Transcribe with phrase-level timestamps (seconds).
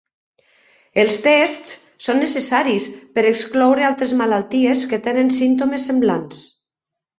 [1.01, 6.45] Els tests són necessaris per excloure altres malalties que tenen símptomes semblants.